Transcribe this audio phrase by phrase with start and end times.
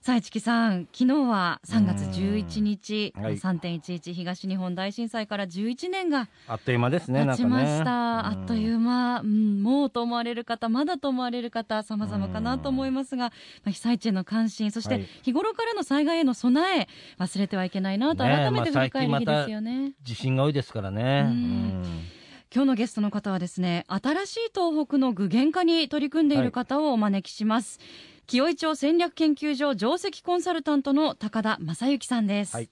[0.00, 3.36] さあ市木さん、昨日は3月11日、うんはい。
[3.36, 7.84] 3.11東日本大震災から11年があっという間ですね経ちました。
[7.84, 7.90] ね。
[7.90, 13.32] あっという間、うん、もうと思われる方、まだと思われる方、様々かなと思いますが、
[13.64, 15.00] まあ、被災地への関心、そしはい。
[15.00, 19.92] て日頃からの災害への備え、忘れてはいけないなとね改めて振り返るまあ日ですよね。
[20.02, 21.26] 地震が多いですからね。
[22.54, 27.78] 今日のゲストの方はですね新しい東北の具現化に取り組んでいる方をお招きします、
[28.28, 32.68] 清井町戦略研究所上席コンサルタントの高田正幸さんです、はい。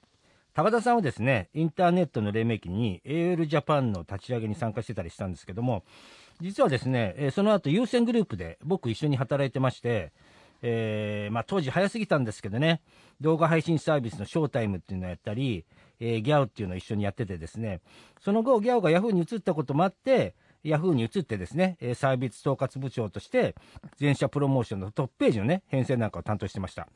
[0.53, 5.83] 高田さんはですねインターネットの黎明期に AL ジャパンの立ち上げに参加してたりしたんですけども
[6.43, 10.13] 実はですね、その後優先グループで僕一緒に働いてまして、
[10.61, 12.83] えーまあ、当時早すぎたんですけどね
[13.23, 15.65] 動画配信サービスのショータイムっていうのをやったり、
[16.01, 17.81] えーギャオっていうのを一緒にやっててですね
[18.21, 23.55] その後ギャオがヤフーに移ったこともあってヤフーに移ってですね、えーサービス統括部長として
[23.97, 26.89] 全社プロモーションのトップページのね編成なんかを担当してました。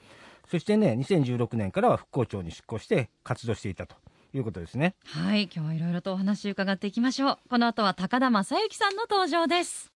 [0.49, 3.97] そしてね2016年からは復興庁に出向して活動していたと
[4.35, 4.95] いうことですね。
[5.05, 7.39] はい今日はいろいろとお話伺っていきましょう。
[7.49, 9.93] この後は高田正幸さんの登場です。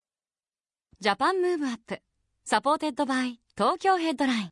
[1.00, 4.50] JAPAN MOVE UP。SUPPORTED BY TOKYO HEADLINE。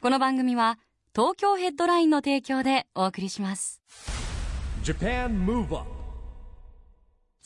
[0.00, 0.78] この番組は
[1.14, 3.82] 東京ヘッドラインの提供でお送りします。
[4.84, 5.95] JAPAN MOVE UP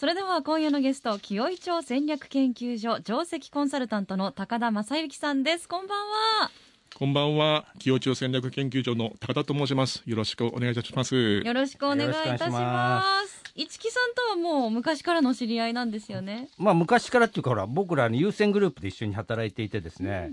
[0.00, 5.68] それでは今夜のゲスト清井町戦略研究所上席コンサルタントの高田正幸さんです。
[5.68, 5.98] こんばん
[6.40, 6.50] は。
[6.98, 10.02] こんばんは、清町戦略研究所の高田と申します。
[10.06, 11.14] よろしくお願いいたします。
[11.14, 13.42] よろしくお願いいたしまます。
[13.54, 16.48] 市木さんとはもう昔からの知り合いなんですよね。
[16.56, 20.32] まあ昔からっていうかほら僕らの優先グループで一緒に働いていてですね、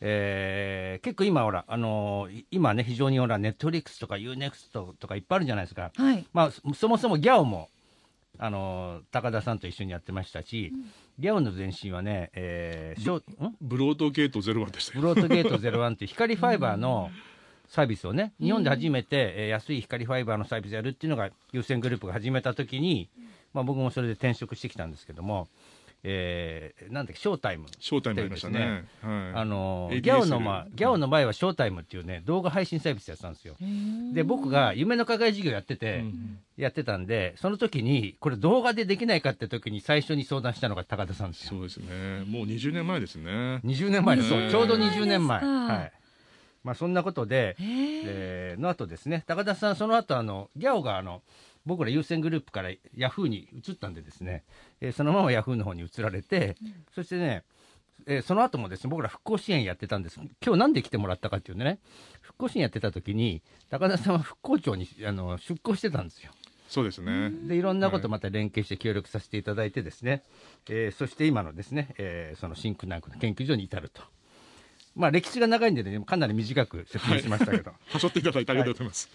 [0.00, 6.24] えー結構今ほらあのーい今ね非常にほらネットフリックスとか UNEXT とかいっぱいあるじゃないですか、はい。
[6.32, 7.68] まあそそもそもギャオも
[8.38, 10.72] あのー高田さんと一緒にやってましたし、
[11.18, 13.02] ギャオの前身はね、えー
[13.60, 15.00] ブロードゲートゼロワンでしたよ。
[15.00, 17.10] ブロートゲート01っていう光ファイバーの
[17.68, 23.08] サービスをね、日本で初めて、えー安い光ファイバーのサービスやるっていうのが優先グループが始めた時に、
[23.52, 25.48] まあ、僕もそれで転職してきたんですけども、
[26.04, 27.66] えーなんだっけショータイム。
[27.78, 28.84] ショータイムありましたね。
[29.02, 29.32] はい。
[29.34, 33.56] あのギャオの前ギャオの前はショータイムっていうね動画配信サービスやってたんですよ。
[34.12, 41.48] で僕が夢の課外事業やってて、うんやってたんでその時にこれ動画でできないかって時に最初に相談したのが高田さんですよ。
[41.48, 42.24] そうですね。
[42.26, 43.60] もう20年前ですね。
[43.64, 45.40] 20年前です、そうちょうど20年前。
[45.40, 45.92] はい。
[46.62, 48.60] まあそんなことで、えー。
[48.60, 51.22] の後ですね高田さんその後あのギャオがあの
[51.66, 54.44] 僕ら優先グループからヤフーに移ったんでですね、
[54.80, 56.56] えーそのままヤフーの方に移られて、
[56.94, 57.44] そしてね、
[58.06, 60.18] えーその後もですね僕ら復興支援やってたんです。
[60.44, 61.78] 今日なんで来てもらったかっていうとね
[62.20, 66.32] 復興支援やってた時に高田さんは復興庁にあの出向してたんですよ。
[66.68, 67.30] そうですね。
[67.46, 70.22] でいろんなことまた連携して協力させていただいてですね、
[70.68, 74.02] えーそして今のですね、えーそのシンクタンクの研究所に至ると。
[74.94, 79.08] まあ歴史が長いんでねかなり短く説明しましたけど、はしょ っていただいてありがとうございます。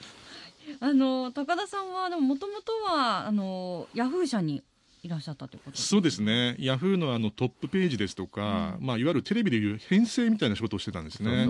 [0.80, 4.64] あの高田さんはでももともとはあのヤフー社に
[5.04, 6.56] いらっしゃったということですそうですね。
[6.60, 11.48] ヤフーのあのトップページですとか、まあいわゆるテレビでいう編成みたいな仕事をしてたんですね。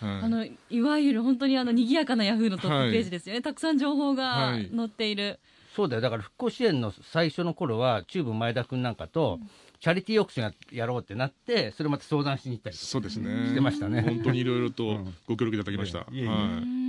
[0.00, 0.22] あはい。
[0.24, 4.70] あのいわゆる本当にあの賑やかなヤフーのトップページですよね、たくさん情報がはい。
[4.74, 5.38] 載っている、
[5.74, 6.02] そうだよ。
[6.02, 9.38] だから復興支援の最初の頃はチューブ前田君なんかと、
[9.80, 13.48] チャリティーオークションややろうってなってそれまた相談しに行ったりそうですね。
[13.48, 14.02] してましたね。
[14.02, 15.14] 本当にいろいろとうん。
[15.26, 16.00] ご協力いただきました。
[16.00, 16.22] いえいえ。
[16.22, 16.85] いえはうん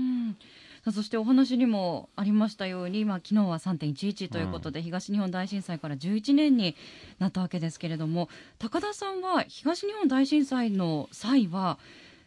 [0.88, 6.78] さあそしてお話にもありましたように、まあ、昨日は3.11ということで、東日本大震災から11年に
[7.20, 11.78] なったわけですけれども高田さんは東日本大震災の際は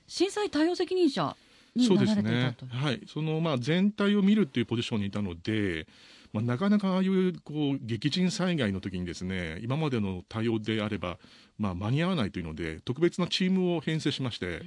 [0.09, 1.35] 震災対応責任者
[1.75, 1.79] い。
[1.79, 2.77] になそうですねられていたと。
[2.77, 3.01] はい。
[3.07, 5.87] そのまあ全体を見るっていうポジションにいたので、
[6.35, 11.17] まあ、なかなかああいうこう激甚災害の時にですね今までの対応であれば、
[11.59, 14.61] まあ、間に合わないというので特別なチームを編成しまして、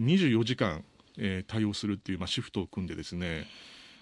[0.00, 0.84] 24時間、
[1.18, 3.46] えー対応するっていう、まあ、シフトを組んでですね、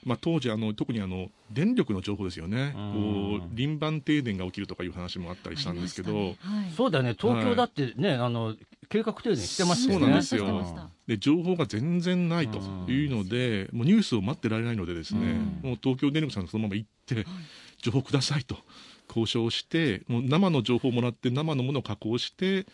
[0.04, 2.72] まあ、当時あの特にあの電力の情報ですよね。
[2.76, 3.38] うん。
[3.40, 6.36] こう輪番停電が起きるとかいう話もあったりしたんですけど、はい。
[6.76, 7.14] そうだよね。
[7.18, 8.56] 東京だってね、あの
[8.88, 10.04] 計画停電してましたよね。
[10.04, 10.90] そうなんですよ。
[11.06, 12.58] で情報が全然ないと
[12.90, 15.20] いうので、もうニュースを待ってられないのでですね、
[15.62, 15.70] うん。
[15.70, 17.26] もう東京電力さんそのまま行って、
[17.82, 18.56] 情報くださいと
[19.08, 22.66] 交渉してもう生の情報をもらって生のものを加工して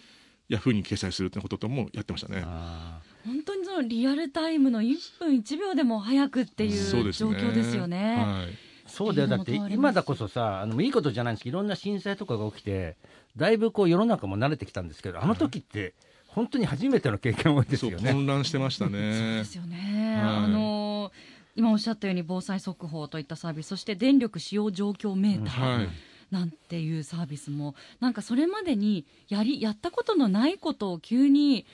[0.48, 2.42] ヤフーに掲載するってことともやってましたね。
[2.44, 7.32] あ本当リアルタイムの1分1秒でも早くっていうそうですね。
[7.32, 8.16] 状況ですよね。
[8.16, 8.66] はい。
[8.88, 9.28] そうだよ。
[9.28, 12.96] だって今だこそさあのいいことじゃないんですけどいろんな震災とかが起きて
[13.36, 15.94] だいぶこう世の中も慣れてきたんですけどあの時って
[16.28, 18.12] 本当に初めての経験多いですよね。
[18.12, 20.20] 混乱してましたそうねですよね。
[20.22, 20.36] はい。
[20.44, 21.12] あの
[21.56, 25.88] 今おっしゃったように防災速報といったサービスそして電力使用状況メーターはい。
[26.30, 31.66] なんていうサービスもなんかそれまでにやりやったことのないことを急に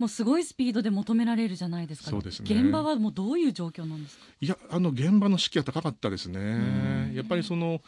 [0.00, 2.46] もうすごいスピードで求められるじゃないですか、そうですね。
[2.50, 4.24] 現場はもうどういう状況なんですか？
[4.40, 6.32] いやあの現場の士気は高かったですん。
[6.32, 7.82] ねやっぱりその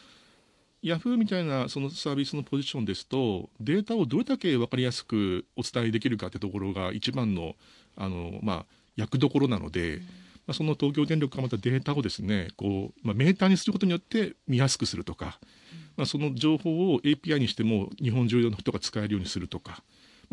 [0.83, 7.55] ヤフーみたいなそのサービスのポジションですとデータをどれだけ分かりやすくお伝えできるかってところが一番の
[7.97, 10.01] あの、まあ、役どころなので、
[10.45, 15.39] まあ、その東京電力がまたデータをですねこう、まあ、メーターにすることによって見やすくするとか、
[15.97, 19.81] まあ、その情報を API にしても日本中の人が使えるようにするとか。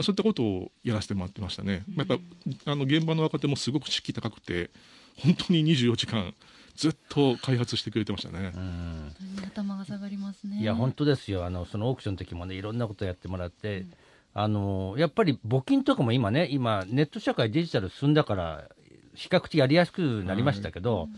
[0.00, 1.84] まあ、そういったことをやらせてもらってましたね。
[1.94, 2.20] まあ、やっ
[2.64, 4.70] ぱあの現場の若手もすごく士気高くて
[5.18, 6.32] 本当に24時間
[6.74, 8.52] ずっと開発してくれてましたね。
[8.54, 9.12] うん。
[9.18, 10.58] 本当に頭が下がりますね。
[10.58, 11.44] いや本当ですよ。
[11.44, 13.84] あのそのオークションの時もねいろんなことやってもらって、
[14.32, 18.64] あのやっぱり募金とかも今ね今ネット社会デジタル進んだから
[19.14, 21.10] 比較的やりやすくなりましたけど、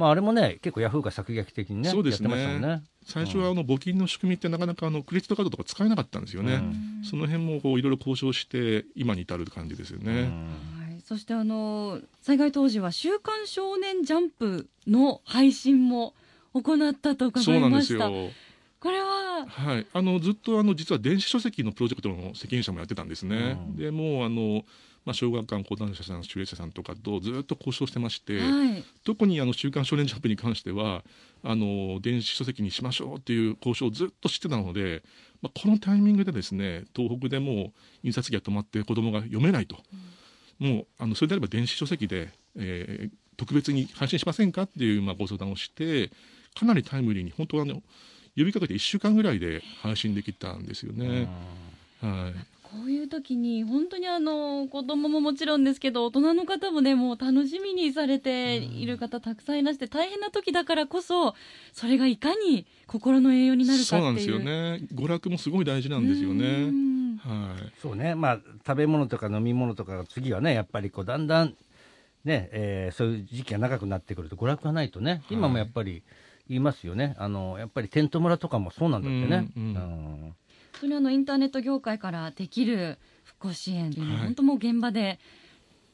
[0.00, 2.82] まああれもね結構ヤフーが削劇的にねそうですねやってましたもんね。
[3.04, 6.54] 最初はあの募金の仕組みってなかなかあのクレジットカードとか使えなかったんですよね。
[6.54, 10.12] うんその辺もこういろいろ交渉して今に至る感じですよね。
[10.12, 10.46] うん
[10.90, 16.14] はい、そしてあの災害当時は「週刊少年ジャンプ」の配信も
[16.54, 18.40] 行ったと伺そういなんですよました。。
[18.80, 19.46] これは？
[19.46, 23.58] はい、あのずっとあの実は電子書籍のプロジェクトの責任者もやってたんですね。
[23.68, 24.64] うんでもうあの、
[25.04, 31.02] まあ、小学館講談社さん、集英社さんとかとずっと交渉してまして、はい、特にあの週刊少年ジャンプに関しては
[31.42, 35.02] あの電子書籍にしましょうっていう交渉をずっとしてたので、
[35.42, 39.76] まあ、このタイミングでですね東北でもう印刷機が止まって子供が読めないと、
[40.58, 43.10] もうあのそれであれば電子書籍で、えー
[43.40, 46.10] 特別に配信しませんかっていうまあご相談をして
[46.58, 47.76] かなりタイムリーに本当はあの
[48.36, 51.26] 呼びかけて1週間ぐらいで配信できたんですよね。
[52.02, 61.34] はいこういう時に本当にあの子供ももちろんですけど大人の方もねもう楽しみにされている方たくさんいらして大変な時だからこそ
[61.72, 64.00] それがいかに心の栄養になるかっていう。
[64.00, 64.86] そうなんですよね。
[64.94, 66.70] 娯楽もすごい大事なんですようね。
[66.70, 67.16] ん。
[67.18, 71.54] はいそうね、まあ、食べ物とか飲み物とかが次はね、やっぱりこうだんだん、
[72.24, 76.02] ねえーそういう時期が長くなってくると、娯楽がないとね、今もやっぱり
[76.48, 79.48] 言いますよね、あのやっぱりテント村とかもそうなんだってね。
[79.56, 79.76] うんうん。
[79.76, 80.34] うん
[80.72, 84.26] 本当にあのインターネット業界からできる復興支援というのははい。
[84.26, 85.18] 本当もう現場で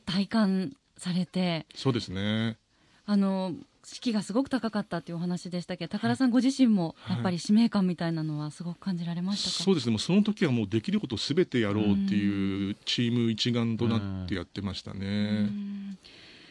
[0.04, 2.58] 体感されてそうですね。
[3.04, 3.52] あの
[3.84, 9.92] 士気がすごく高かったっていうお話でしたけど高田さんご自身もやっぱり使命感みたいなのはすごく感じられましたか、そうですね。
[9.92, 15.42] もうその時はもうできることをすべてやろうっていうチーム一丸となってやってましたうね。
[15.44, 15.98] ん。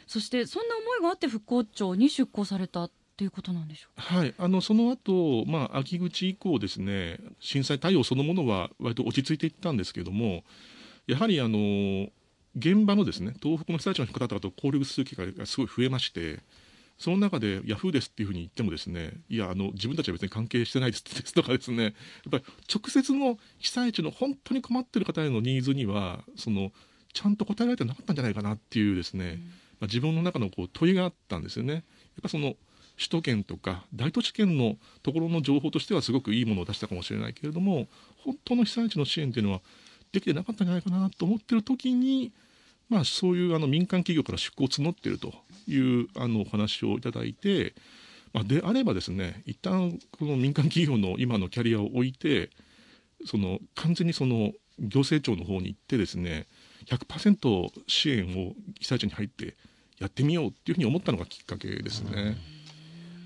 [0.07, 4.15] そしてそんな思いがあって復興庁に出向されたっていうことなんでしょうか？
[4.17, 10.43] はい、あのその後、まあ秋口以降ですね震災対応そのものは割と落ち着いていったんですけれども
[11.07, 12.09] やはりあの
[12.57, 16.39] 現場のですね東北の被災地の方々と交流する機会がすごい増えまして
[16.97, 21.93] その中でヤフーですっていうふうに言ってもですねいやあの自分たちは別に関係してないです ですとかですねやっ
[22.31, 26.73] ぱり直接の被災地の本当に困ってる方へのニーズにはその
[27.13, 29.39] ちゃんと答えられてなかったんじゃないかなっていうですね、
[29.79, 31.73] まあ、自分の中のこう問いがあったんですよね。
[31.73, 31.83] やっ
[32.21, 32.55] ぱその
[32.97, 37.87] 首都圏とか大都市圏のところの情報としてはすごくいいものを出したかもしれないけれども
[38.23, 39.61] 本当の被災地の支援っていうのは
[40.11, 42.31] できてなかったんじゃないかなと思ってる時に、
[42.89, 45.33] まあ、そういうあの民間企業から出向を募っていると
[45.67, 47.73] いうあのお話をいただいて、
[48.33, 52.49] まあ、であればですね一旦この民間企業の今のキャリアを置いて
[53.25, 56.47] その完全にその行政庁の方に行ってですね
[56.87, 59.55] 100%支援を被災地に入って
[59.99, 62.35] やってみようっていうふうに思ったのがきっかけですね。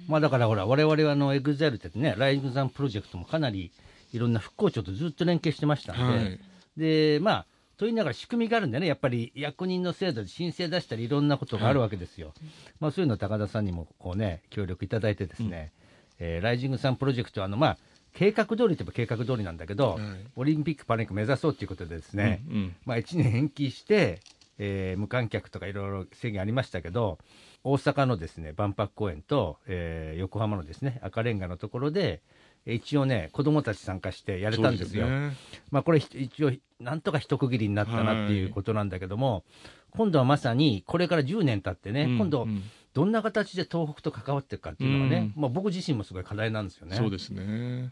[0.10, 3.72] まあだからほら、我々はあのエグザイルってね、ライジングサンプロジェクトもかなり
[4.12, 6.40] いろんな復興庁とずっと連携してましたんで、はい。
[6.76, 7.46] で、まあ、
[7.78, 12.34] と言いながら仕組みがあるんでね、やっぱり役人の制度で申請出したり、いろんなことがあるわけですよ。
[12.80, 15.72] まあそういうのを高田さんにもこうね、協力いただいてですね、
[16.18, 17.78] えーライジングサンプロジェクトはあの、まあ、
[18.14, 20.02] 計画通りといえば計画通りなんだけど、はい。
[20.36, 22.76] オリンピック・パラリンピック目指そうということでですね、うんうん。
[22.84, 24.22] まあ、1年延期して、
[24.58, 27.20] えー無観客とかいろいろ制限ありましたけど、
[27.64, 32.22] 大阪のですね万博公園と、えー横浜のですね赤レンガのところで、
[32.66, 35.08] えー一応ね、子供たち参加してやれたんですよ。
[35.08, 35.32] そうね
[35.72, 39.44] まあ、これ、ひ一応、なんとか一区切りになったなっていうことなんだけども、
[39.92, 42.62] 今度はまさに、これから10年経ってね、うん今度う、ん
[42.94, 46.96] どんな形で東北と関わっていくかっていうのがね、まあ、僕自身もすごい課題なんですよね。
[46.98, 47.92] そうですね。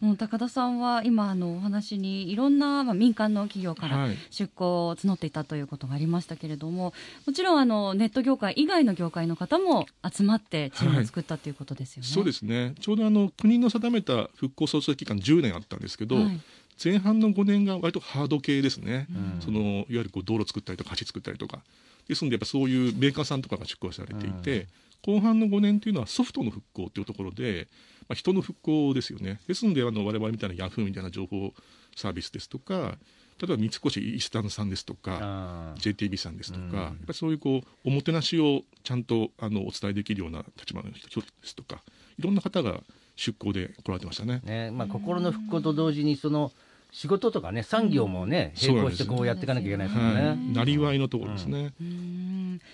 [0.00, 4.16] もう高田さんは今あのお話にいろんな、まあ、民間の企業からはい。
[4.30, 6.94] 出向を募っていたということがありましたけれども、
[7.26, 12.08] もちろんあのネット業界以外の業界の方も集まってチームを作ったということですよね。
[12.08, 12.74] そうですね。
[12.80, 16.40] ちょうどあの国の定めた復興創生期間10年あったんですけど、はい。
[16.82, 19.40] 前半の5年が割とハード系ですね、うん。
[19.42, 21.60] そのいわゆるこう道路作ったりとか橋作ったりとか。
[22.08, 24.66] ですのでやっぱそういうメーカーさんとかが出向されていて、
[25.04, 27.68] 後半の5年というのはソフトの復興というところで、
[28.08, 31.52] まあ、人の復興ですよねですのであの我々みたいなヤフーみたいな情報
[31.96, 32.98] サービスですとか
[33.40, 41.82] 例えば三越イースタンさんですとか JTB さんですとか、うんやっぱりそういうこうおもてなしをちゃんとあのお伝えできるような立場の人ですとか
[42.18, 42.80] いろんな方が
[43.16, 44.40] 出向で来られてましたね。
[44.44, 46.52] ねまあ、心の復興と同時にその
[46.92, 50.04] 仕事とかね産業もね並行してこうやっていかなきゃいけないですね。
[50.04, 51.72] はい、なりわいのところですね。
[51.80, 52.09] うーん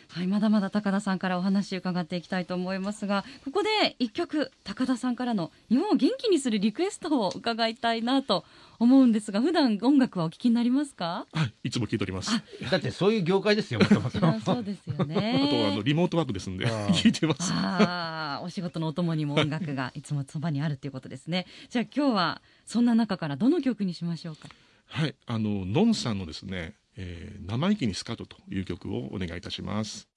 [0.08, 8.44] はい、まだまだ高田さんからお話伺っていきたいと思いますがここで一曲高田さんからの日本を元気にするリクエストを伺いたいなと
[8.78, 11.26] 思うんですが普段音楽はお聞きになりますか？
[11.32, 12.30] はい、いつも聞いております。
[12.30, 14.00] あだってそういう業界ですよもと
[14.44, 15.48] そうですよね。
[15.68, 17.52] とあのリモートワークですんで聞いてます。
[17.52, 21.46] ああお仕事のお供にも音楽がいつもそばにあるということですね。
[21.70, 24.48] じゃあ今日はそんな中からどの曲にしましょうか？
[24.88, 30.08] はい、あののんさんのですね、えー生意気にスカートという曲をお願いいたします。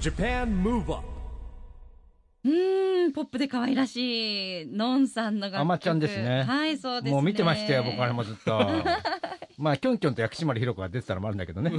[0.00, 1.06] Japan Move Up
[2.44, 8.60] うーんポップで可愛らしいのんさんの楽曲あまちゃんですねはいそうですねもう見てましたよ僕あれもずっと。
[9.58, 11.72] まあキョンキョンと薬師丸ひろ子が出てたのもあるんだけどね。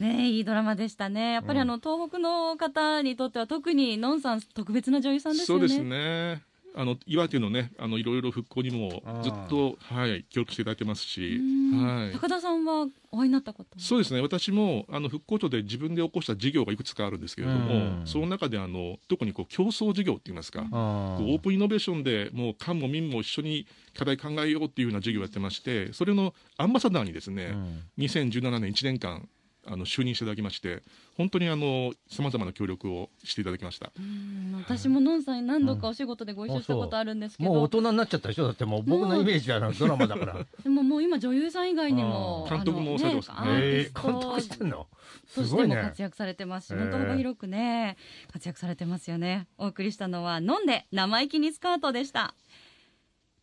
[0.00, 6.42] ねいいドラマでしたねやっぱりあの、東北の方にとっては特にのんさん特別な女優さんですよねそうですね。
[6.78, 11.40] あの岩手のね、あのいろいろ復興にもずっとはい協力していただいてますし、
[11.72, 12.18] はい。
[12.18, 13.80] 高田さんはお会いになったこと？
[13.80, 14.20] そうですね。
[14.20, 18.02] 私もあの復興庁で自分で起こした事業がいくつかあるんですけれども、うん。
[18.04, 23.66] その中であの特にこう競争事業っていいますか、オープンイノベーションでもう官も民も一緒に
[23.96, 28.04] 課題考えようっていうような事業をやってましてそれのアンバサダーにですね、うん。
[28.04, 29.26] 2017年1年間
[29.68, 30.82] あの就任していただきまして
[31.16, 33.90] 本当にあのさまざまな協力をしていただきました。
[33.98, 38.44] うん私ものんさんに何度かお仕事でご一緒したことあるんですけど、もう大人になっちゃったでしょ？
[38.46, 40.36] だってもう僕のイメージはドラマだから。
[40.62, 43.36] でももう今女優さん以外にも監督もされてますね。
[43.48, 44.86] えー監督してんの
[45.26, 45.76] すごいね。
[45.76, 47.96] 活躍されてますし、えー本当幅広くね
[48.32, 49.46] 活躍されてますよね。
[49.58, 52.34] お送りしたのは「飲んで生意気にスカート」でした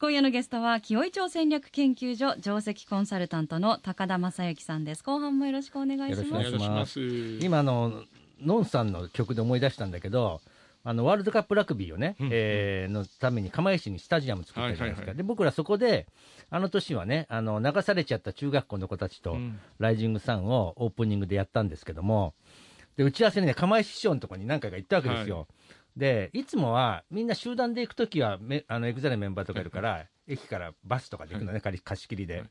[0.04, 5.02] 今夜のゲストは清井町戦略研究所上席コンサルタントの高田正幸さんです。
[5.02, 6.92] 後半もよろしくお願いしよろしくおます願いします。
[6.92, 7.00] す
[7.42, 8.04] 今あの
[8.42, 10.42] のんさんの曲で思い出したんだけど
[10.84, 12.30] あのワールドカップラグビーをね、うん。
[12.34, 15.16] えーのために釜石にスタジアム作ったじゃないですか、はいはいはい。
[15.16, 16.08] で僕らそこで
[16.50, 19.58] あの年はねあの流されちゃった中学校の子たちと、うん。
[19.80, 22.34] ライジングサンをオープニングでやったんですけども
[22.98, 25.48] で打ち合わせにね釜石市長のところに何回か行ったわけですよ、
[25.96, 32.50] でいつもはみんな集団で行くときはめあのエグザイルメンバーとかいるから、駅からバスとかで行くのね、借り貸し切りで、はい。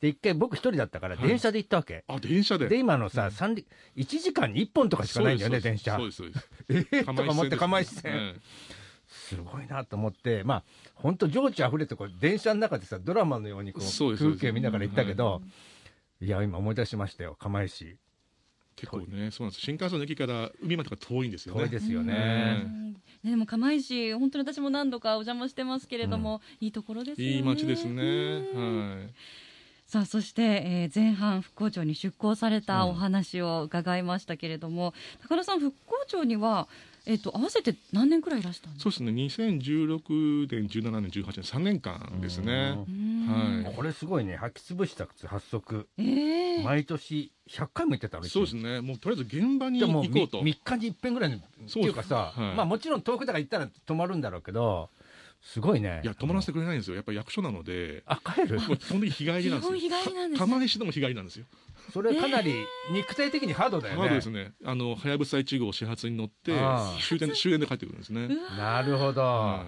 [0.00, 1.28] で一回僕一人だったからはい。
[1.28, 2.68] 電車で行ったわけ、あ電車で？
[2.68, 3.66] で今のさ、三陸
[3.96, 5.96] 1時間に1本とかしかないんだよね電車。
[5.96, 6.48] そうですそうです。
[6.68, 8.34] えー、とか思って釜石線、ね。
[9.06, 15.42] すごいなと思ってまあ本当情緒あふれてこう電車の中でさドラマのようにこう風景見ながら行ったけど、
[16.20, 17.96] いや今思い出しましたよ釜石
[18.80, 19.60] 結構ねそうなんです。
[19.60, 21.60] 新幹線の駅から海までが遠いんですよね。
[21.60, 27.34] 遠いですようね、んねでも釜石本当に私も何度かお邪魔してますけれども、いいところですよね。
[27.34, 27.92] いい街ですね。
[28.02, 28.96] うん。
[28.98, 29.08] はい。
[29.86, 36.68] さあそして、えー前半復興庁に出向されたお話を伺いましたけれども、高田さん復興庁には、
[37.06, 38.90] えっと合わせて何年くらいいらしたんですか？
[38.90, 39.12] そうですね。
[39.56, 42.78] 2016年17年18年3年間ですね。
[43.26, 43.74] はい。
[43.74, 44.36] これすごいね。
[44.36, 45.88] 履き潰した靴発足。
[45.98, 46.62] ええ。
[46.64, 48.80] 毎年100回も行ってたのそうですね。
[48.80, 50.42] もうとりあえず現場に行こうと。
[50.42, 52.56] 3日に一遍ぐらいのってそういうかさ、はい。
[52.56, 54.90] まあもちろん遠くだから行ったら泊まるんだろうけど
[55.42, 56.00] すごいね。
[56.04, 56.96] いや泊まらせてくれないんですよ。
[56.96, 58.02] やっぱり役所なので。
[58.06, 58.60] あ帰る？
[58.60, 59.60] もう基本的に日帰りなんですよ。
[59.60, 60.50] 基本日帰りなんですね。
[60.50, 61.46] 釜石でも日帰りなんですよ。
[61.92, 62.54] それかなり
[62.92, 64.52] 肉体的にハードだよね、ハードですね。
[64.64, 66.52] あのはやぶさ1号始発に乗って
[67.00, 68.28] 終電終電で帰ってくるんですね。
[68.56, 69.64] なるほど、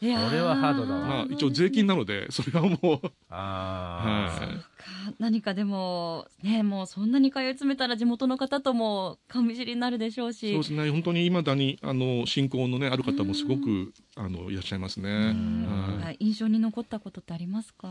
[0.00, 0.28] はいいやー。
[0.28, 1.06] それはハードだわ。
[1.06, 3.06] まあ一応税金なのでそれはもう。
[3.30, 4.56] ああ、はい。
[4.56, 4.64] か。
[5.18, 10.52] 何かでもねもうそんなに通い詰めたら地元の方とも顔見知りになるでしょうし。
[10.52, 10.90] そうですね。
[10.90, 15.10] 本当にいまだにあの信仰のねある方もすごくあのいらっしゃいますね。
[15.10, 16.00] うん。
[16.02, 16.16] はい。
[16.20, 17.90] 印象に残ったことってありますか？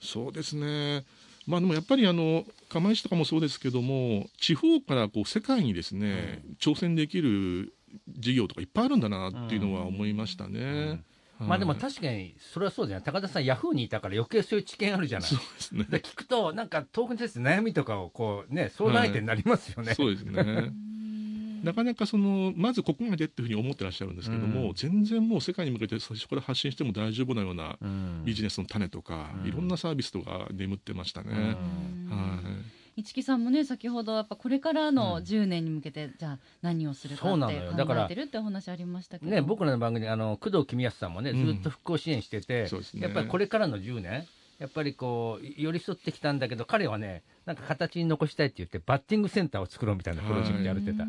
[0.00, 1.04] そうですね。
[1.46, 7.72] まあでもやっぱりあの釜石とかもそうですけども地方からこう世界にですね、挑戦できる
[8.18, 10.88] 事業とかいっぱいあるんだなっていうのは思いましたね。
[10.88, 11.00] はい
[11.38, 15.28] まあでも確かにそれはそうじゃない高田さんヤフーにいたから余計そういう知見あるじゃない。
[15.28, 15.86] そうですね。
[15.88, 20.32] で聞くとなんか遠くにです悩みとかをこうね相談相手になりますよね、そうですね。
[20.40, 21.64] うん。
[21.64, 24.74] なかなかそのまず国内でっていうふうに思ってらっしゃるんですけども、うん。
[24.74, 28.22] 全然もう世界に向けて最初から発信しても大丈夫なようなうん。
[28.24, 29.48] ビジネスの種とか、うん。
[29.48, 31.30] いろんなサービスとか眠ってましたね。
[31.32, 32.10] うん。
[32.10, 37.72] はい市木さんもね先ほどやっぱこれからの10年に向けて、じゃあ何をするかそうなのってよ。
[37.72, 39.30] だから考えてるってお話ありましたけど。
[39.30, 41.46] ね、僕らの番組であの工藤公康さんもね、うん。
[41.46, 43.02] ずっと復興支援してて、そうですね。
[43.02, 44.26] やっぱりこれからの10年、
[44.58, 51.04] やっぱりこう寄り添ってきたんだけど、彼はね、なんか形に残したいって言って、バッティングセンターを作ろうみたいなプロジェクトやれてた。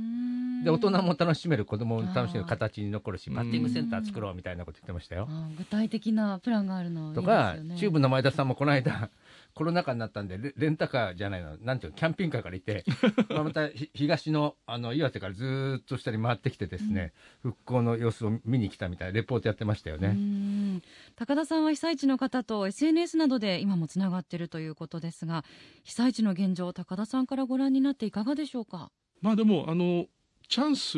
[0.64, 5.28] で大人も楽しめる子供も楽しめる形に残るしバッティングセンター作ろうみたいなこと言ってましたよ。
[5.30, 9.10] あ具体的なプランがあるのはいいですとかチューブの前田さんもこの間
[9.54, 12.84] コロナ禍になったんでレレンタカーじゃないのなんていうのキャンピングカーからいて
[13.30, 20.10] まあまたひ東のあの岩手からずーっと下に回ってきてですね、復興の様子を見に来たみたいなレポートやってましたようね。
[20.10, 20.82] ん。
[21.16, 25.44] 高田さんは被災地の方と SNS などで今もつながっているということですが
[25.84, 28.92] 被災地の現状高田さんからご覧になっていかがでしょうか？
[29.22, 30.06] まあでもあの
[30.50, 30.98] チャンス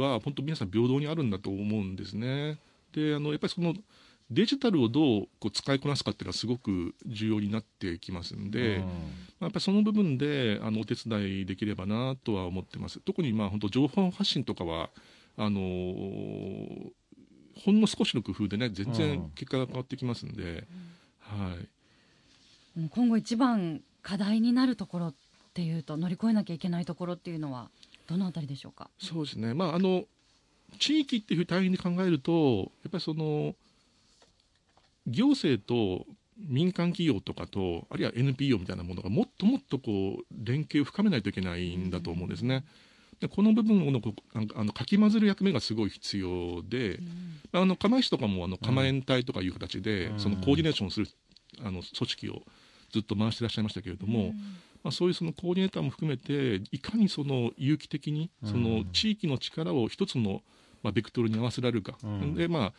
[0.00, 2.58] は本当皆さん平等にあるんだと思うんですね。
[2.92, 3.74] であのやっぱりその
[4.30, 8.84] デジタルをどうこう使いこなすかっていうのはすごく重要になってきますんで、ま
[9.40, 13.00] あ、やっぱりその部分であのお手伝いできればなとは思ってます。
[13.00, 14.88] 特にまあ本当情報発信とかは
[15.36, 16.92] あのー
[17.64, 20.64] ほんの少しの工夫でね全うん然結果が変わってきますんで、
[21.20, 21.68] はい。
[22.78, 25.14] うん今後一番課題になるところっ
[25.52, 27.68] ていうと乗り越えなきゃいけないところっていうのは？
[28.06, 28.90] どのあたりでしょうか？
[28.98, 30.04] そうですね、まあ、あの
[30.78, 33.54] 地域っていう単位で考えると、やっぱりその
[35.06, 36.06] 行政と
[36.38, 42.64] 民間企業とかと、あるいは NPO みたいなものがもっともっとこう連携を深めないといけないんだと思うんですね。
[43.20, 46.98] でこの部分をのこうあのあのかき混ぜる役目がすごい必要で、
[47.52, 50.18] あの釜石とかもあの釜園隊とかいう形で、うん。
[50.18, 51.06] そのコーディネーションする
[51.60, 52.42] あの組織を
[52.92, 54.34] ずっと回してらっしゃいましたけれども、
[54.82, 58.50] まあ、そういうそのコーディネーターも含めていかにその有機的にうん。
[58.50, 60.42] その地域の力を一つの
[60.82, 62.34] まあベクトルに合わせられるか、うん。
[62.34, 62.72] でまあ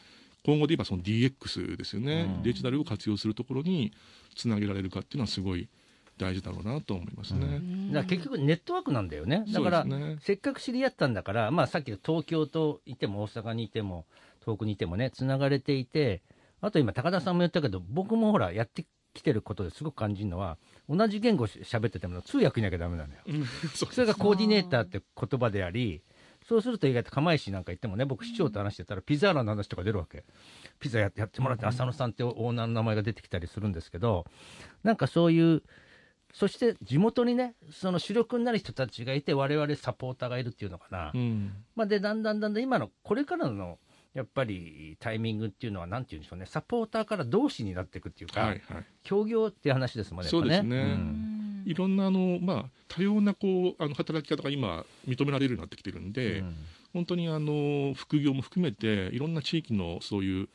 [0.46, 2.44] 今後で言えばその DX ですよね、うん。
[2.44, 3.94] デジタルを活用するところに
[4.36, 5.70] つなげられるかっていうのはすごい
[6.18, 7.62] 大事だろうなと思いますね。
[7.88, 9.46] だから結局ネットワークなんだよね。
[9.52, 14.06] だから、ねせっかく知り合ったんだから、まあさっきの東京といても大阪にいても
[14.42, 16.22] 遠くにいてもね、つながれていて、
[16.62, 20.58] あと今高田さんも言ったけど、僕もほらやってきてることですごく感じるのは、
[20.96, 23.20] 同じ言語し喋ってても通訳いなきゃダメなのよ。
[23.26, 26.02] うんそれがコーディネーターって言葉であり、
[26.48, 30.26] そうすると意外と釜石なんか行ってもね、僕市長と話してたらピザーラの話とか出るわけ。
[30.80, 34.26] ピザややってもらって、浅野さんってオーナーの名前が出てきたりするんですけど、
[34.84, 35.64] なんかそういう、
[36.34, 41.12] そして地元にね、その主力になる人たちがいて、我々サポーターがいるっていうのかな。
[41.14, 43.80] うんまあ、で、だんだんだんだん今の、これからの、
[44.14, 48.86] やっぱりタイミングっていうのは、なんていうんでしょうね、サポーターから同志になっていくっていうか、はいはい。
[49.04, 50.78] 協業っていう話ですもんね、そうですね。
[50.78, 51.64] うん。
[51.66, 56.56] いろんなあの、まあ、多様なこうあの働き方が今認められるようになってきてるんで、うん。
[56.94, 60.50] 本当にあの副業も含めていろんな地域のそういう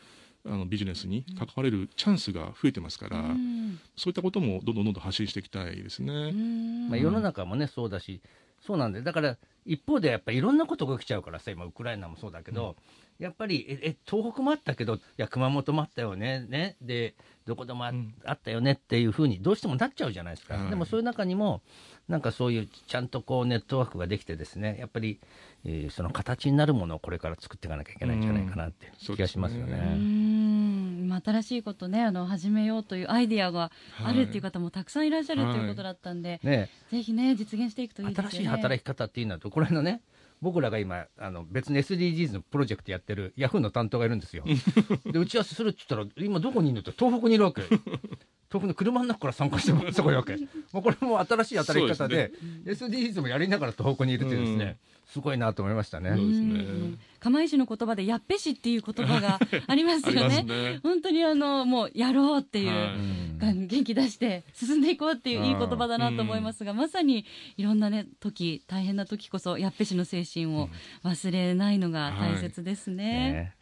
[0.47, 3.81] あのビジネスに関われるチャンスが増えてますから、うん。
[3.97, 6.12] そういったこともどんどんどんどん発信していきたいですね。
[6.12, 6.88] うん。
[6.90, 8.21] まあ、世の中もね、そうだし、
[8.61, 12.77] そうなんで、だから一方でやっぱりいろんなことが起きちゃうからさ、今、ウクライナもそうだけど、
[13.18, 16.76] やっぱりええ東北もあったけど、いや、熊本もあったよね、ね。
[16.81, 17.14] で
[17.46, 18.14] どこでもあ,、うん。
[18.24, 21.62] あったよねっていうふうに、どうしてもなっちゃうじゃないですか、はいでもそういう中にも、
[22.07, 25.18] なんかそういうちゃんとこうネットワークができて、ですねやっぱり、
[25.64, 29.16] えーその形になるものをこれから作っていかなきゃいけないんじゃないかなってうん。
[29.16, 29.78] 気がしますよね。
[29.78, 30.98] うん。
[31.00, 33.72] 今新しいことねあの始めようというアイディアが
[34.04, 36.68] あるっていう方もたくさんいらっしゃるということだったんで、ね。
[36.90, 38.31] ぜひね実現していくといいですよね。
[38.31, 40.02] 新しい働き方っていうのはとこれのね
[40.40, 44.44] 僕らが今あの別の SDGs のプロジェクトやってるヤフーの担当がいるんですよ。
[45.11, 46.81] で打ち合わせするって言ったら今どこにいるの？
[46.81, 47.62] って東北にいるわけ。
[47.62, 50.37] 東北の車の中から参加してもらったわけ。
[50.72, 52.33] もうこれも新しい働き方で
[52.64, 56.61] SDGs もやりながら東北にいるっていうですね、すごいなと思いましたね、そうですね。
[56.61, 60.44] うん釜石の言葉でやっぺしっていう言葉が ありますよね。
[60.44, 60.79] ね。
[60.85, 63.66] 本当にあのもうやろうっていう、はい。
[63.66, 67.25] 元気出して進んでいこうっていういい言葉だなと思いますが、まさに
[67.57, 70.68] いろんなね時大変な時こそやっぺしの精神を
[71.03, 73.05] 忘れないのが大切ですね。
[73.33, 73.53] ね。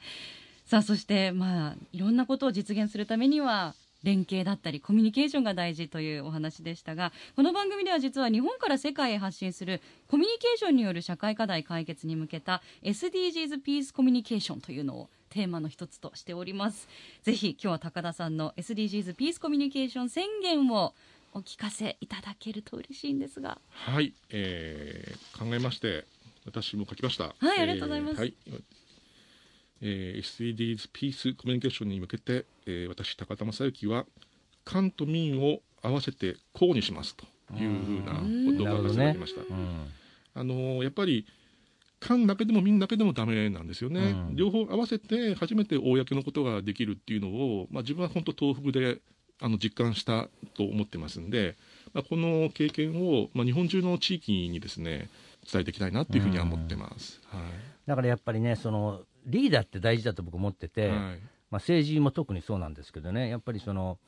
[0.66, 3.74] さあそしてまあいろんなことを実現するためには
[4.06, 16.88] 連携だったりコミュニケーションが大事というお話でしたがこの番組では実は日本から世界へ発信するコミュニケーションによる社会課題解決に向けた SDGs ピースコミュニケーションというのをテーマの一つとしております。
[17.24, 20.94] ぜひ今日は高田さんの SDGs ピースコミュニケーション宣言を
[21.34, 23.58] お聞かせいただけると嬉しいんですが。
[23.70, 26.04] はい、えー考えまして
[26.46, 27.34] 私も書きました。
[27.40, 28.12] はいありがとうございます。
[28.12, 28.62] えーはい
[29.80, 34.04] えー SDGs ピースコミュニケーションに向けて、えー私高田正幸は
[34.64, 39.04] 官と民を合わせてこうにしますというふうなことを書かせていた。
[39.04, 39.42] だきました。
[39.42, 39.86] うん。
[40.34, 41.26] あのーやっぱり
[41.98, 44.36] 官だけでも民だけでもダメなんですよね、うん。
[44.36, 48.98] 両方合わせて初めて公のことができるっていうのを、まあ、自分は本当東北で
[49.40, 51.56] あの実感したと思ってますんで、
[51.94, 55.08] まあ、この経験を、まあ、日本中の地域にですね
[55.50, 57.20] 伝えていきたいなっていうふうには思ってます。
[57.28, 57.42] はい。
[57.86, 61.16] だからやっぱりねそのリーダーって大事だと僕思ってて、はいまあ、
[61.56, 63.98] 政治も特にそうなんですけどねやっぱりその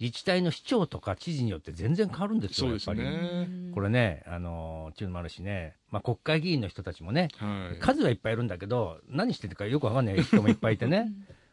[0.00, 3.00] 自治体の市長とか知事によって全然変わるんですよやっぱり。
[3.00, 3.48] ね。
[3.74, 7.80] これね、あのっていうのもあるしね、まあ、国会議員の人たちもね、はい。
[7.80, 11.10] 数はいっぱいいるんだけど、何してるかよくわかんない人もいっぱいいてね、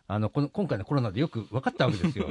[0.08, 2.28] あのこの今回のコロナでよく分かったわけですよ。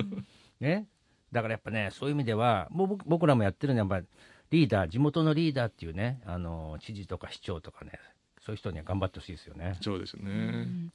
[0.60, 0.86] ね、
[1.32, 4.06] だからやっぱね、そういう意味では、もう僕僕らもやってるのは、やっぱ
[4.52, 7.98] りリーダー、地元のリーダーっていうね、あの知事とか市長とかね、
[8.44, 9.76] そういう人には頑張ってほしいですよね。
[9.80, 10.22] そうですね。
[10.24, 10.92] うん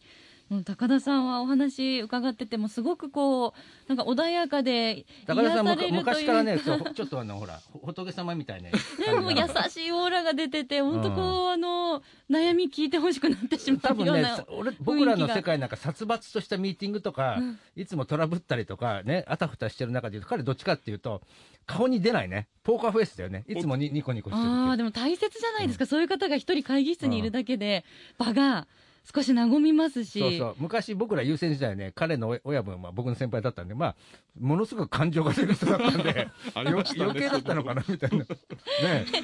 [0.66, 3.54] 高田さんはお話伺っててもすごくこう
[3.88, 8.72] なんか穏やかで高田さんも昔からね、 ちょっとあのほら、ほ仏様みたいね。
[9.06, 17.60] ね、もう優しいオーラが出てて、本当こう、あの、悩み聞いてほしくなってしまうような。、俺僕らの世界なんか殺伐としたミーティングとか、うん。
[17.76, 21.22] いつもトラブったりとかねあたふたしてる中で言うと彼どっちかっていうと
[21.66, 22.48] 顔に出ないね。
[22.64, 23.46] ポーカーフェイスだよね。
[23.48, 25.86] いつもにニコニコしてるあでも大切じゃないですか。
[25.86, 27.86] そういう方が一人会議室にいるだけで、
[28.18, 28.68] 場が
[29.14, 30.20] 少し和みますし。
[30.20, 30.56] そうそう。
[30.60, 33.96] 昔僕ら優先時代ね彼の親親分は僕の先輩だったんでまあ
[34.40, 36.28] ものすごく感情が出る人だったんで ね。
[36.56, 38.18] 余計だったのかなみたいな。
[38.20, 38.26] ね。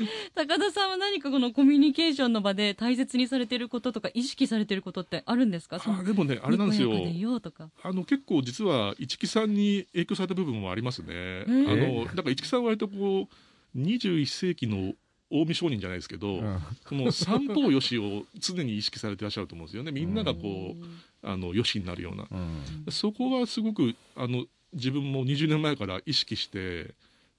[0.33, 5.79] 高田さんは何かこのコミュニケーションの場で大切にされてることとか、意識されてることってあるんですか？
[5.85, 6.91] あでもね、あれなんですよ。
[6.93, 7.69] ようとか。
[7.83, 11.13] あの結構実は市木さんに影響された部分もありますね。
[11.47, 11.99] あー。
[11.99, 13.29] のだから市木さんは割とこ
[13.75, 14.93] う21世紀の
[15.29, 19.91] 近江商人じゃないですけど、うんこの三方よしを常に意識されてらっしゃると思うんですよね。
[19.93, 20.85] みんながこう、
[21.27, 22.27] あのよしになるような。
[22.31, 26.77] うんそこはすごくあの自分も20年前から意識して、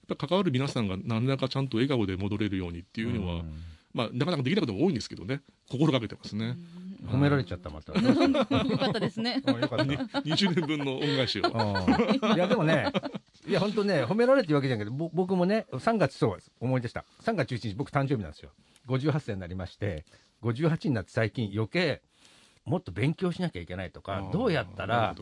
[0.09, 3.44] やっぱ関わる皆さんが何らかちゃんと笑顔で戻れるようにっていうのは、
[3.92, 6.57] まあなかなかできないことも多いんですけどね、心がけてますね。
[7.07, 9.42] 褒められちゃったまた よかったですね。
[9.46, 11.42] うんよかった に20年分の恩返しを。
[11.42, 12.90] うんいやでもね、
[13.46, 18.50] いや本当ね、褒められてるわけじゃないけど、ぼ僕もね、3月、そう思い出した、3月11日、僕、誕生日なんですよ、
[18.88, 20.04] 58歳になりまして、
[20.42, 22.02] 58になって最近、余計、
[22.64, 25.14] もっと勉強しなきゃいけないとか、どうやったら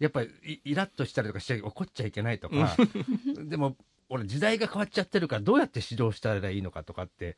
[0.00, 0.30] やっぱり
[0.64, 2.76] イイラッとしたりとかして、怒っちゃいけないとか、
[3.44, 3.76] でも、
[4.08, 7.36] 俺、時代が変わっちゃってるから、どうやって指導したらいいのかとかって、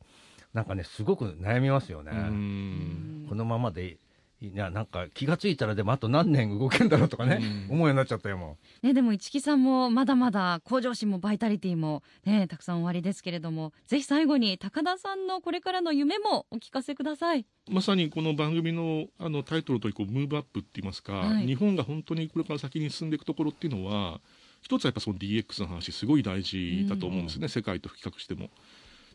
[0.53, 2.11] なんかね、すごく悩みますよね。
[3.29, 3.97] このままで
[4.43, 17.45] いいやなんか気がついたらでもあと何年動けんだろうとかね、うん思うようになっちゃったよもね、でも市木さんもまだまだ向上心もバイタリティもね、たくさんおありですけれども、ぜひ最後に高田さんのこれからの夢もお聞かせください。
[17.69, 24.19] まさにこの番組のあのタイトルとこうムーブアップって言いますか、はい日本が本当にこれから先に進んでいくところっていうのは
[24.61, 28.49] 一つはやっぱその DX の話すごい大事だと思うんですね、世界と比較しても。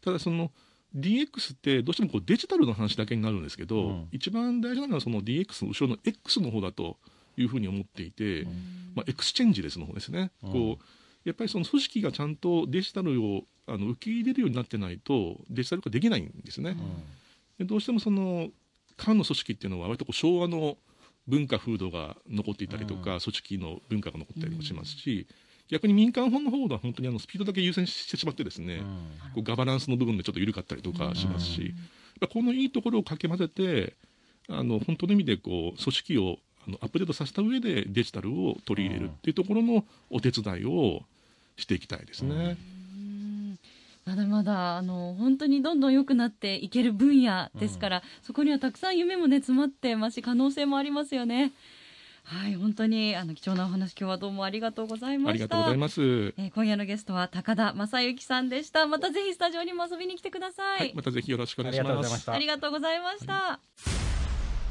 [0.02, 0.50] ただその
[0.96, 4.08] DX ってどうしてもこうデジタルの話だけになるんですけど、うん。
[4.12, 6.96] 一番大事なのはその DX の後ろの X の方だと
[7.36, 8.46] いうふうに思っていて、
[8.94, 10.52] まあ、エクスチェンジレスの方ですね、うん。
[10.52, 10.84] こう
[11.28, 16.76] やっぱりその組織がちゃんとデジタルをあの受け入れるようになってないとデジタル化できないんですね。
[17.58, 18.48] でどうしてもその
[18.96, 20.78] 官の組織っていうのは割とこう昭和の
[21.26, 23.20] 文化風土が残っていたりとか、うん。
[23.20, 25.26] 組織の文化が残ったりもしますし、
[25.68, 28.82] 逆に民間本の方は本当にあのスピードだけ優先してしまってですね、
[29.34, 31.74] こうガバナンスの部分でちょっと緩かったりとかしますし、やっ
[32.20, 33.94] ぱこのいいところを掛け混ぜて
[34.48, 41.02] あの本当の意味でこう組織をあのアップデートさせた上でデジタルを取り入れるっていうところのお手伝いを
[41.56, 42.56] していきたいですね。
[44.06, 51.52] まだまだあの本当にどんどん良くなっていける分野ですから、そこにはたくさん夢もね詰まってますし可能性もありますよね。
[52.30, 55.30] はい本当にあの貴重なお話今日はどうもありがとうございました。
[55.30, 56.02] ありがとうございます。
[56.02, 58.86] えー今夜のゲストは高田正幸さんでした。
[58.86, 60.78] またぜひスタジオにも遊びに来てください。
[60.78, 62.10] はい、またぜひよろしくお願いしありがとうごます。
[62.10, 63.60] ざいましたありがとうございました。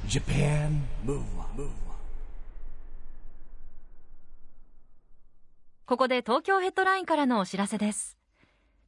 [0.08, 1.70] Japan Move Up,
[5.88, 8.18] ここで東京ヘッドラインからのお知らせです。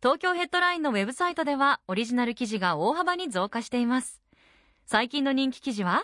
[0.03, 4.21] 東京ヘッドラインのウェブサイトではオリジナル記事が大幅に増加しています。
[4.85, 6.03] 最近の人気記事は、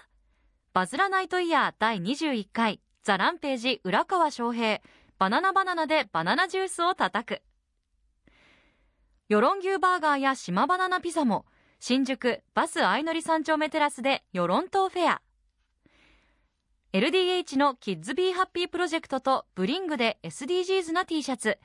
[0.75, 4.81] バズらナイトイヤー第21回 THE RAMPAGE 浦川翔平
[5.17, 7.41] バナナバナナでバナナジュースを叩く。
[9.29, 11.45] ヨロン牛バーガーや島バナナピザも
[11.79, 15.21] 新宿バス相乗り三丁目テラスでヨロン島フェア。
[16.91, 21.57] LDH のキッズビーハッピープロジェクトとブリングで SDGs な T シャツ。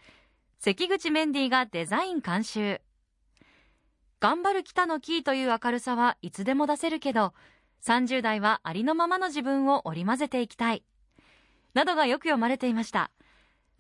[0.60, 2.80] 関口メンディーがデザイン監修。
[4.20, 7.34] 頑張る北のキーという明るさはいつでも出せるけど、
[7.84, 10.84] 30代はありのままの自分を織り交ぜていきたい。
[11.74, 13.10] などがよく読まれていました。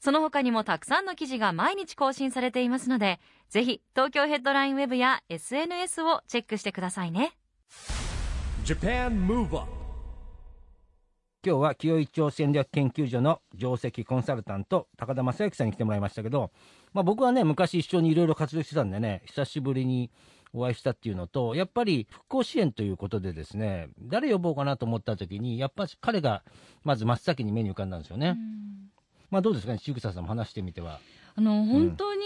[0.00, 7.36] その他にもたくさんの記事が毎日更新されていますので、ぜひ東京ヘッドラインウェブや SNS をチェックしてくださいね。
[8.64, 9.80] Japan Move Up
[11.42, 16.50] 今日は清井町戦略研究所の上席コンサルタント高田正幸さんに来てもらいましたけど、
[16.92, 20.10] まあ、僕はね昔一緒にいろいろ活動してたんでね久しぶりに
[20.52, 26.42] お会いしたっていうのとやっぱり復興支援ということでですね誰呼ぼうかなと思った時にやっぱり彼が
[26.82, 28.36] まず真っ先に目に浮かんだんですよね。
[29.30, 30.98] まあどうですかね、千草さんも話してみては。
[31.36, 32.20] あの本当に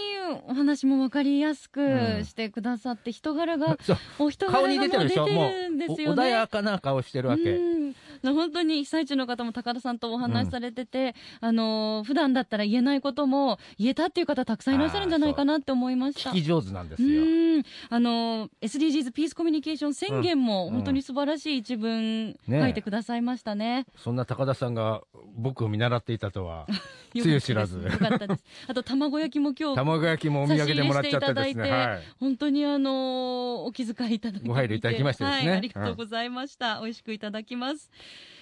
[0.47, 1.79] お話も分かりやすく
[2.23, 3.77] してくださって、人柄が、
[4.19, 6.23] お人柄が顔に出てるでしょ、もうも出てるんですよね。
[6.23, 7.43] 穏やかな顔してるわけ。
[7.55, 7.95] うん
[8.33, 16.31] 本当に被災地の方も高田さんとお話しされてて、あの普段だったら言えないことも言えたっていう方たくさんいらっしゃるんじゃないかなって思いました。
[16.31, 17.23] 聞き上手なんですうよ。
[17.59, 23.85] んあの SDGs ピースコミュニケーション宣言もうん本当に素晴らしい一文ね書いてくださいましたね。
[23.97, 25.01] そんな高田さんが
[25.35, 26.67] 僕を見習っていたとは、
[27.13, 28.43] よつゆ知らずよかったです。
[28.67, 31.71] あと卵焼きも今日卵焼きもお土産でもらっちゃってですね。
[31.71, 32.03] はい。
[32.19, 36.79] 本当にあのお気遣いいただいてご配慮いただきましてですねはい、ありがとうございました。
[36.81, 37.91] 美味しくいただきます。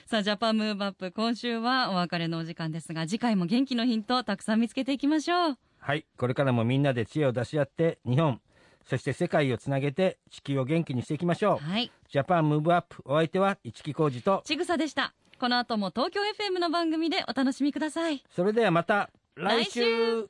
[0.05, 5.57] さあ、ジャパンムーブアップ、今週はお別れのお時間ですが、次回も元気のヒントをたくさん見つけていきましょう。
[5.79, 6.05] はい。
[6.17, 8.41] これからもみんなで知恵を出し合って、日本、
[8.85, 11.65] そして世界をつなげて地球を元気にしていきましょう。
[11.65, 11.91] はい。
[12.09, 15.13] ジャパンムーブアップ、お相手は一木広治と、ちぐさでした。
[15.39, 18.23] この後も東京 FM の番組でお楽しみください。
[18.29, 20.29] それではまた来週